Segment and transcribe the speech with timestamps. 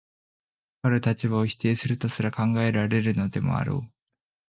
[0.81, 3.91] かかる立場を否定するとすら考えられるでもあろう。